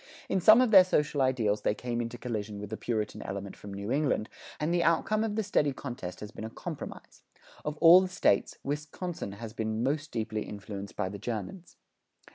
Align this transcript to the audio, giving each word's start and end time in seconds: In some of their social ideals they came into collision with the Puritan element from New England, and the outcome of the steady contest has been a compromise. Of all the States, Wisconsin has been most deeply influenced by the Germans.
In 0.29 0.41
some 0.41 0.61
of 0.61 0.71
their 0.71 0.83
social 0.83 1.21
ideals 1.21 1.61
they 1.61 1.75
came 1.75 2.01
into 2.01 2.17
collision 2.17 2.57
with 2.59 2.71
the 2.71 2.75
Puritan 2.75 3.21
element 3.21 3.55
from 3.55 3.71
New 3.71 3.91
England, 3.91 4.29
and 4.59 4.73
the 4.73 4.81
outcome 4.81 5.23
of 5.23 5.35
the 5.35 5.43
steady 5.43 5.73
contest 5.73 6.21
has 6.21 6.31
been 6.31 6.43
a 6.43 6.49
compromise. 6.49 7.21
Of 7.63 7.77
all 7.77 8.01
the 8.01 8.07
States, 8.07 8.57
Wisconsin 8.63 9.33
has 9.33 9.53
been 9.53 9.83
most 9.83 10.11
deeply 10.11 10.41
influenced 10.41 10.95
by 10.95 11.09
the 11.09 11.19
Germans. 11.19 11.77